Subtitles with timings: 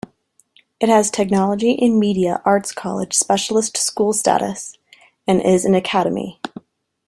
[0.79, 4.75] It has Technology and Media Arts College specialist school status,
[5.27, 6.39] and is an academy.